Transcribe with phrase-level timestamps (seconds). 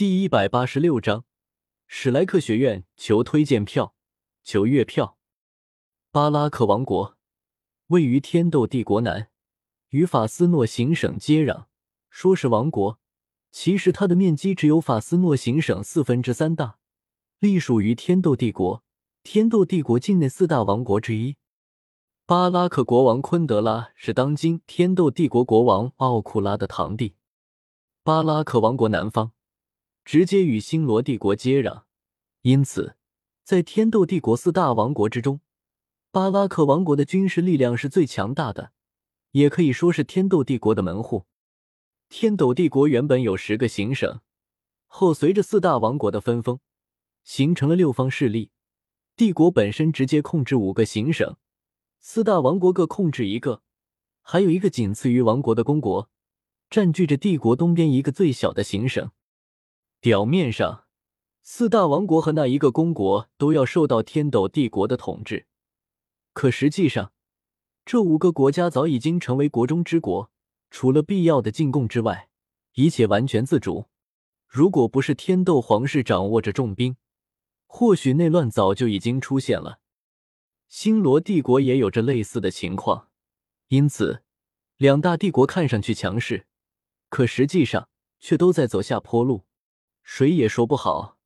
[0.00, 1.26] 第一百八十六章，
[1.86, 3.94] 史莱克学院求推荐票，
[4.42, 5.18] 求月票。
[6.10, 7.18] 巴拉克王国
[7.88, 9.28] 位于天斗帝国南，
[9.90, 11.66] 与法斯诺行省接壤。
[12.08, 12.98] 说是王国，
[13.52, 16.78] 其实它的面积只有法斯诺行省四分之三大，
[17.38, 18.82] 隶属于天斗帝国。
[19.22, 21.36] 天斗帝国境内四大王国之一。
[22.24, 27.16] 巴拉克国王昆德拉是当今天斗帝国国王奥库拉的堂弟。
[28.02, 29.32] 巴拉克王国南方。
[30.04, 31.82] 直接与星罗帝国接壤，
[32.42, 32.96] 因此，
[33.44, 35.40] 在天斗帝国四大王国之中，
[36.10, 38.72] 巴拉克王国的军事力量是最强大的，
[39.32, 41.26] 也可以说是天斗帝国的门户。
[42.08, 44.20] 天斗帝国原本有十个行省，
[44.86, 46.58] 后随着四大王国的分封，
[47.22, 48.50] 形成了六方势力。
[49.14, 51.36] 帝国本身直接控制五个行省，
[52.00, 53.62] 四大王国各控制一个，
[54.22, 56.10] 还有一个仅次于王国的公国，
[56.68, 59.12] 占据着帝国东边一个最小的行省。
[60.00, 60.86] 表面上，
[61.42, 65.46] 四大王国和那一个公国都要受到天斗帝国的统治，
[66.32, 67.12] 可实际上，
[67.84, 70.30] 这五个国家早已经成为国中之国，
[70.70, 72.30] 除了必要的进贡之外，
[72.72, 73.90] 一切完全自主。
[74.48, 76.96] 如果不是天斗皇室掌握着重兵，
[77.66, 79.80] 或许内乱早就已经出现了。
[80.66, 83.08] 星罗帝国也有着类似的情况，
[83.68, 84.22] 因此，
[84.78, 86.46] 两大帝国看上去强势，
[87.10, 89.44] 可实际上却都在走下坡路。
[90.02, 91.16] 谁也说不好，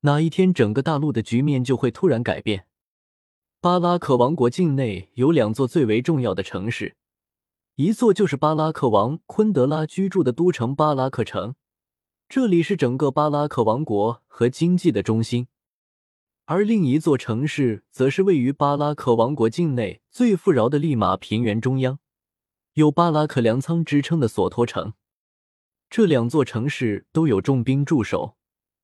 [0.00, 2.66] 哪一天整个大陆的局面就会突然改变。
[3.60, 6.96] 巴拉克王国境内有两座最为重要的城市，
[7.76, 11.54] 一座就是巴拉克王昆德拉居住的都城巴拉克城，
[12.28, 15.46] 这里是整个巴拉克王国和经济的中心；
[16.44, 21.98] 而另一座城市则是位于巴拉克王国境内最富饶的利马平原中央，
[22.74, 24.92] 有巴拉克粮仓之称的索托城。
[25.96, 28.36] 这两座城市都有重兵驻守，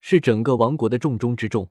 [0.00, 1.70] 是整个王国的重中之重。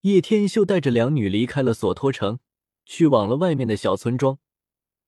[0.00, 2.40] 叶天秀带着两女离开了索托城，
[2.86, 4.38] 去往了外面的小村庄。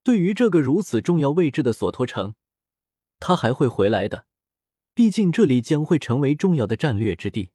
[0.03, 2.34] 对于这个如此重要位置的索托城，
[3.19, 4.26] 他还会回来的，
[4.92, 7.48] 毕竟这里将会成为重要的战略之地。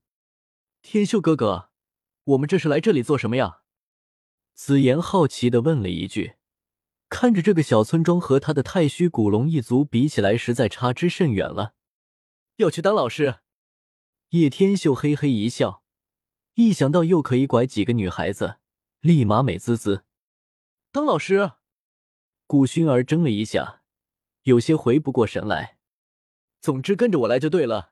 [0.82, 1.70] 天秀哥哥，
[2.24, 3.60] 我们这是来这里做什么呀？
[4.56, 6.34] 紫妍好奇的问了一句。
[7.10, 11.75] 看着这个小村庄和他的太虚古龙一族比起来，实在差之甚远了。
[12.58, 13.40] 要去当老师，
[14.30, 15.84] 叶天秀嘿嘿一笑，
[16.54, 18.60] 一想到又可以拐几个女孩子，
[19.02, 20.06] 立马美滋滋。
[20.94, 21.52] 当老师，
[22.48, 23.82] 古薰儿怔了一下，
[24.44, 25.78] 有些回不过神来。
[26.62, 27.92] 总之跟着我来就对了，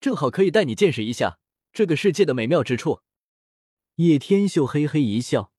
[0.00, 1.40] 正好可以带你见识一下
[1.72, 3.00] 这个世界的美妙之处。
[3.96, 5.52] 叶天秀嘿嘿一笑，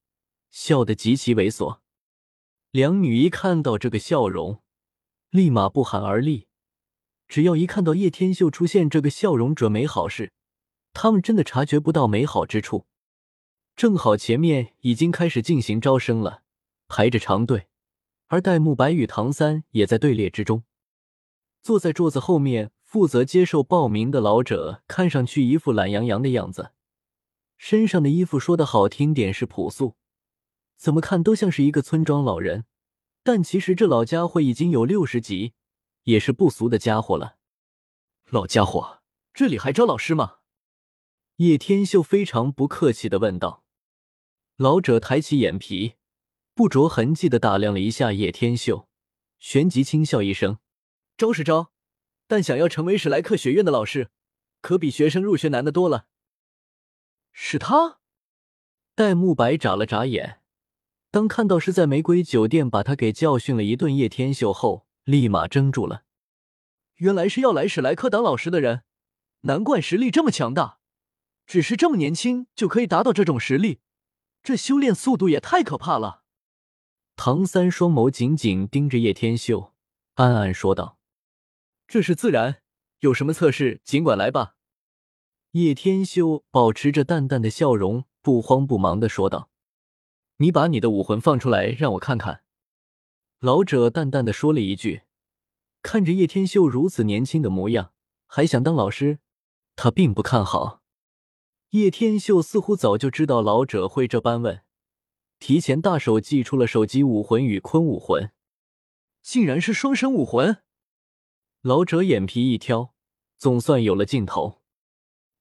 [0.50, 1.82] 笑得极其猥琐。
[2.72, 4.64] 两女一看到这个笑容，
[5.30, 6.45] 立马不寒而栗。
[7.28, 10.31] 只要一看到叶天秀出现这个笑容，准没好事。
[10.94, 12.86] 他们真的察觉不到美好之处。
[13.75, 16.44] 正好前面已经开始进行招生了，
[16.88, 17.68] 排着长队，
[18.28, 20.64] 而戴沐白与唐三也在队列之中。
[21.62, 26.72] 坐在桌子后面负责接受报名的老者，看上去一副懒洋洋的样子，
[27.58, 29.96] 身上的衣服说的好听点是朴素。
[30.78, 32.66] 怎么看都像是一个村庄老人，
[33.24, 35.53] 但其实这老家伙已经有六十级，
[36.06, 37.38] 也是不俗的家伙了。
[38.30, 40.38] 老家伙，这里还招老师吗？
[41.36, 43.64] 叶天秀非常不客气的问道。
[44.56, 45.96] 老者抬起眼皮，
[46.54, 48.88] 不着痕迹的打量了一下叶天秀，
[49.38, 50.60] 旋即轻笑一声
[51.18, 51.74] ：“招是招，
[52.28, 54.10] 但想要成为史莱克学院的老师，
[54.62, 56.08] 可比学生入学难的多了。”
[57.34, 58.00] 是他？
[58.96, 60.40] 戴沐白眨了眨眼。
[61.12, 66.04] 当看到是在玫瑰酒店把他给教训了一顿叶天秀后，立马怔住了。
[66.96, 68.84] 原来是要来史莱克当老师的人，
[69.42, 70.80] 难怪实力这么强大。
[71.46, 73.80] 只是这么年轻就可以达到这种实力，
[74.42, 76.24] 这修炼速度也太可怕了。
[77.16, 79.74] 唐三双眸紧紧盯着叶天秀，
[80.16, 80.98] 暗暗说道
[81.88, 82.64] ：“这是自然，
[83.00, 84.56] 有什么测试尽管来吧。”
[85.52, 89.50] 叶天秀保持着淡淡的笑容，不慌不忙的说道。
[90.38, 92.41] 你把你的武魂放出来，让我看看。”
[93.46, 95.03] 老者淡淡的说了一句。
[95.84, 97.94] 看着叶天秀如此年轻的模样，
[98.26, 99.20] 还想当老师，
[99.76, 100.82] 他并不看好。
[101.70, 104.64] 叶天秀似乎早就知道老者会这般问，
[105.38, 108.32] 提前大手祭出了手机武魂与坤武魂，
[109.22, 110.64] 竟然是双生武魂。
[111.62, 112.96] 老者眼皮一挑，
[113.38, 114.64] 总算有了尽头。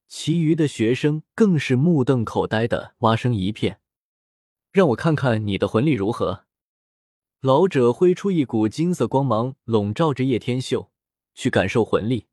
[0.08, 3.80] 其余的学生更是目瞪口呆的蛙声一片。
[4.70, 6.43] 让我看看你的魂力如何。
[7.44, 10.90] 老者挥出一股金色光芒，笼罩着叶天秀，
[11.34, 12.26] 去感受魂力。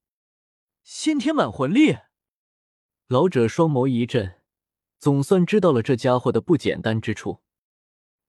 [0.86, 1.98] 先天满魂力，
[3.10, 4.40] 老者双眸一震，
[5.00, 7.42] 总算知道了这家伙的不简单之处。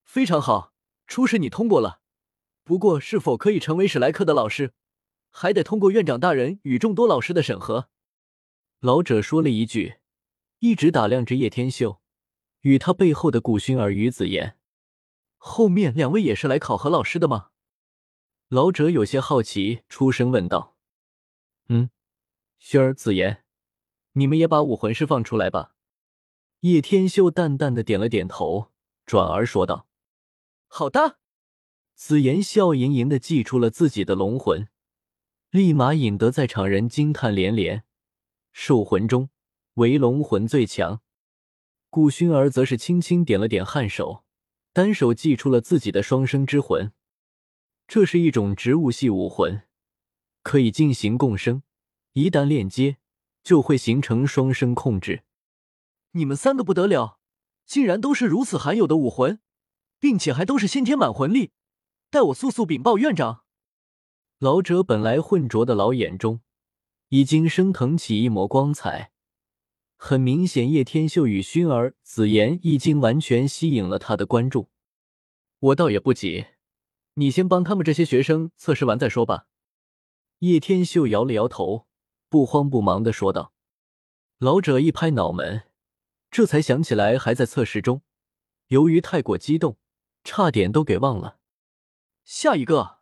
[0.02, 0.75] 非常好，
[1.06, 2.00] 初试你通过了。
[2.64, 4.73] 不过，是否可以成为史莱克的老师，
[5.31, 7.90] 还得通过院长大人与众多老师的审核。
[8.81, 9.99] 老者说了一句，
[10.58, 12.02] 一直打量着叶天秀
[12.62, 14.58] 与他背后的古薰儿与紫妍。
[15.44, 17.49] 后面两位也是来考核老师的吗？
[18.47, 20.77] 老者有些好奇，出声问道
[21.69, 21.91] ：“嗯，
[22.61, 23.43] 薰儿、紫妍，
[24.12, 25.75] 你们也把武魂释放出来吧。”
[26.62, 28.71] 叶天秀淡淡的点了点头，
[29.05, 29.89] 转而说道
[30.69, 31.19] ：“好的。”
[31.97, 34.69] 紫妍笑盈盈的祭出了自己的龙魂，
[35.50, 37.83] 立马引得在场人惊叹连连。
[38.53, 39.29] 兽魂中，
[39.75, 41.00] 唯龙魂最强。
[41.91, 44.23] 顾薰儿则是轻轻点了点颔首，
[44.73, 46.93] 单手祭出了自己的双生之魂。
[47.87, 49.63] 这是一种植物系武魂，
[50.43, 51.63] 可以进行共生，
[52.15, 52.97] 一旦链接，
[53.43, 55.25] 就会形成双生控制。
[56.13, 57.19] 你们三个不得了，
[57.67, 59.41] 竟然都是如此罕有的武魂，
[60.01, 61.53] 并且还都是先天满魂力。
[62.11, 63.45] 待我速速禀报院长。
[64.39, 66.41] 老者本来浑浊的老眼中，
[67.09, 69.12] 已经升腾起一抹光彩。
[70.04, 74.69] 很明显，叶天秀与薰儿、紫妍已经完全吸引了他的关注。
[75.60, 76.46] 我倒也不急，
[77.14, 79.46] 你先帮他们这些学生测试完再说吧。
[80.40, 81.87] 叶天秀摇了摇头，
[82.28, 83.52] 不慌不忙的说道。
[84.38, 85.69] 老者一拍脑门，
[86.32, 88.02] 这才想起来还在测试中，
[88.66, 89.78] 由于太过激动，
[90.25, 91.38] 差点都给忘了。
[92.25, 92.99] 下一个，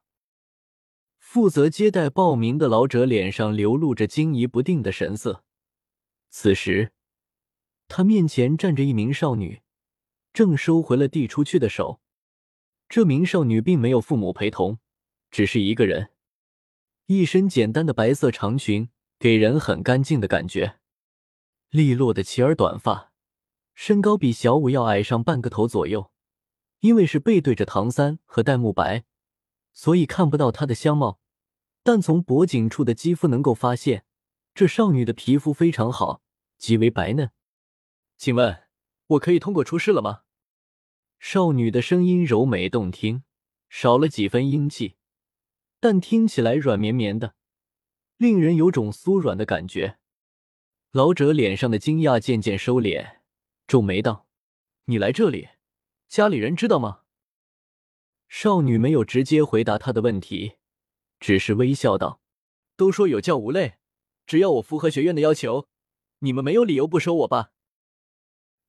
[1.19, 5.44] 负责接待报名的老者脸上流露着惊疑不定的神色。
[6.31, 6.93] 此时，
[7.88, 9.62] 他面前站着一名少女，
[10.32, 12.00] 正收回了递出去的手。
[12.88, 14.79] 这名少女并没有父母陪同，
[15.31, 16.11] 只是一个人，
[17.06, 18.88] 一身简单的白色长裙，
[19.19, 20.79] 给人很干净的感觉。
[21.69, 23.12] 利落的齐耳短发，
[23.75, 26.11] 身高比小五要矮上半个头左右。
[26.81, 29.05] 因为是背对着唐三和戴沐白。
[29.73, 31.21] 所以看不到她的相貌，
[31.83, 34.05] 但从脖颈处的肌肤能够发现，
[34.55, 36.23] 这少女的皮肤非常好，
[36.58, 37.31] 极为白嫩。
[38.17, 38.64] 请问，
[39.06, 40.23] 我可以通过出师了吗？
[41.19, 43.25] 少女的声音柔美动听，
[43.69, 44.97] 少了几分英气，
[45.79, 47.35] 但听起来软绵绵的，
[48.17, 49.99] 令人有种酥软的感觉。
[50.93, 53.19] 老者脸上的惊讶渐渐收敛，
[53.67, 54.26] 皱眉道
[54.87, 55.49] ：“你来这里，
[56.08, 57.02] 家里人知道吗？”
[58.29, 60.56] 少女没有直接回答他的问题，
[61.19, 62.20] 只是微笑道
[62.76, 63.79] ：“都说有教无类，
[64.31, 65.67] 只要我符合学院的要求，
[66.21, 67.50] 你们没有理由不收我吧？”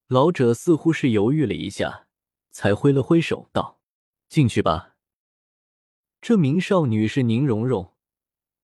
[0.10, 2.08] 老者似乎是犹豫了一下，
[2.50, 3.80] 才挥了挥手道
[4.28, 4.96] ：“进去吧。”
[6.20, 7.94] 这名少女是宁荣荣，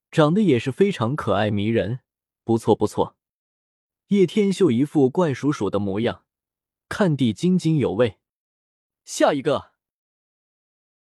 [0.10, 2.00] 长得也是非常可爱迷人，
[2.44, 3.16] 不错不错。
[4.08, 6.26] 叶天秀一副怪叔叔的模样，
[6.90, 8.18] 看地津津有味。
[9.06, 9.77] 下一个。